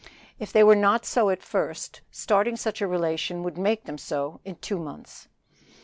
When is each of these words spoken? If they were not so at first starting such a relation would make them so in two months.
If 0.39 0.51
they 0.51 0.63
were 0.63 0.75
not 0.75 1.05
so 1.05 1.29
at 1.29 1.43
first 1.43 2.01
starting 2.09 2.55
such 2.55 2.81
a 2.81 2.87
relation 2.87 3.43
would 3.43 3.55
make 3.59 3.83
them 3.83 3.99
so 3.99 4.39
in 4.43 4.55
two 4.55 4.79
months. 4.79 5.27